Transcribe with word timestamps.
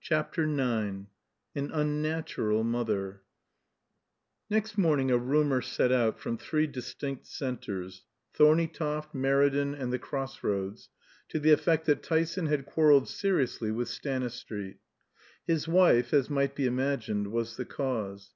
CHAPTER 0.00 0.44
IX 0.44 0.58
AN 1.54 1.70
UNNATURAL 1.70 2.64
MOTHER 2.64 3.20
Next 4.48 4.78
morning 4.78 5.10
a 5.10 5.18
rumor 5.18 5.60
set 5.60 5.92
out 5.92 6.18
from 6.18 6.38
three 6.38 6.66
distinct 6.66 7.26
centers, 7.26 8.06
Thorneytoft, 8.32 9.12
Meriden, 9.14 9.74
and 9.74 9.92
"The 9.92 9.98
Cross 9.98 10.42
Roads," 10.42 10.88
to 11.28 11.38
the 11.38 11.52
effect 11.52 11.84
that 11.84 12.02
Tyson 12.02 12.46
had 12.46 12.64
quarreled 12.64 13.06
seriously 13.06 13.70
with 13.70 13.90
Stanistreet. 13.90 14.78
His 15.46 15.68
wife, 15.68 16.14
as 16.14 16.30
might 16.30 16.54
be 16.54 16.64
imagined, 16.64 17.26
was 17.26 17.58
the 17.58 17.66
cause. 17.66 18.30